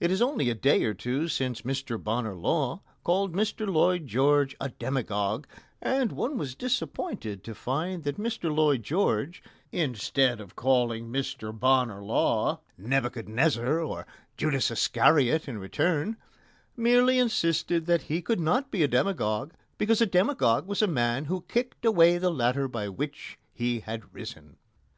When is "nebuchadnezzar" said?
12.78-13.78